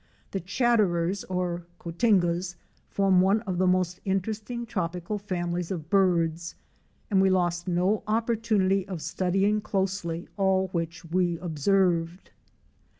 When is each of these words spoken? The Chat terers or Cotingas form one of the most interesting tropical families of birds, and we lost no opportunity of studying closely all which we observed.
The 0.31 0.39
Chat 0.39 0.79
terers 0.79 1.23
or 1.29 1.67
Cotingas 1.77 2.55
form 2.89 3.21
one 3.21 3.41
of 3.41 3.59
the 3.59 3.67
most 3.67 3.99
interesting 4.03 4.65
tropical 4.65 5.19
families 5.19 5.69
of 5.69 5.91
birds, 5.91 6.55
and 7.11 7.21
we 7.21 7.29
lost 7.29 7.67
no 7.67 8.01
opportunity 8.07 8.87
of 8.87 8.99
studying 8.99 9.61
closely 9.61 10.27
all 10.37 10.69
which 10.69 11.05
we 11.05 11.37
observed. 11.37 12.31